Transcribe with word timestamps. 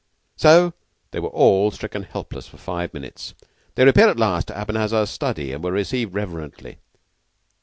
So 0.35 0.73
they 1.11 1.19
were 1.19 1.29
all 1.29 1.69
stricken 1.69 2.01
helpless 2.01 2.47
for 2.47 2.57
five 2.57 2.91
minutes. 2.91 3.35
They 3.75 3.85
repaired 3.85 4.09
at 4.09 4.17
last 4.17 4.47
to 4.47 4.55
Abanazar's 4.57 5.11
study, 5.11 5.51
and 5.53 5.63
were 5.63 5.71
received 5.71 6.15
reverently. 6.15 6.79